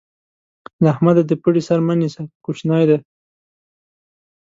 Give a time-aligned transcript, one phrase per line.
[0.83, 2.97] له احمده د پړي سر مه نيسه؛ کوشنی دی.